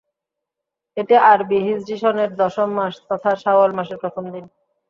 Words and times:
এটি 0.97 1.15
আরবি 1.31 1.57
হিজরি 1.67 1.95
সনের 2.01 2.31
দশম 2.41 2.69
মাস 2.77 2.93
তথা 3.09 3.31
শাওয়াল 3.43 3.71
মাসের 3.77 3.97
প্রথম 4.03 4.23
দিন। 4.33 4.45